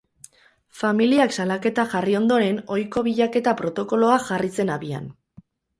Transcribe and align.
Familiak 0.79 1.35
salaketa 1.43 1.85
jarri 1.93 2.17
ondoren, 2.23 2.59
ohiko 2.77 3.07
bilaketa 3.11 3.57
protokoloa 3.61 4.21
jarri 4.31 4.55
zen 4.59 4.79
abian. 4.81 5.11